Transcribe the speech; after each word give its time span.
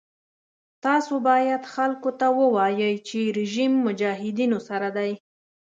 تاسو 0.83 1.13
باید 1.29 1.63
خلکو 1.73 2.09
ته 2.19 2.27
ووایئ 2.39 2.95
چې 3.07 3.19
رژیم 3.39 3.71
مجاهدینو 3.87 4.59
سره 4.67 4.89
دی. 4.97 5.11